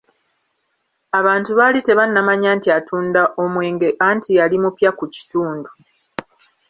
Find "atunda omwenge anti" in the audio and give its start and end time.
2.77-4.31